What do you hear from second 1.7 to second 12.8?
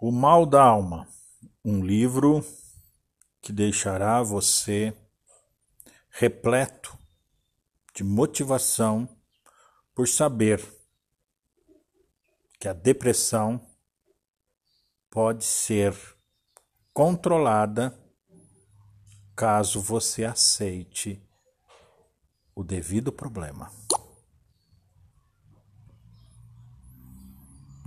livro que deixará você repleto de motivação por saber que a